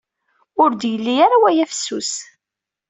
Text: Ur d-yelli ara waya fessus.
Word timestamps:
Ur 0.61 0.69
d-yelli 0.73 1.15
ara 1.25 1.41
waya 1.41 1.65
fessus. 1.71 2.11